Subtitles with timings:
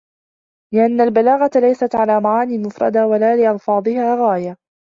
[0.73, 4.57] لِأَنَّ الْبَلَاغَةَ لَيْسَتْ عَلَى مَعَانٍ مُفْرَدَةٍ وَلَا لِأَلْفَاظِهَا غَايَةٌ